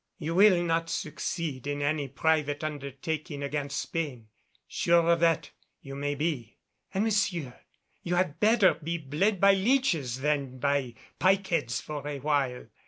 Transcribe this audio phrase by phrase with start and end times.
[0.17, 4.29] You will not succeed in any private undertaking against Spain,
[4.67, 6.57] sure of that you may be.
[6.91, 7.59] And, monsieur,
[8.01, 12.65] you had better be bled by leeches than by pike heads for awhile.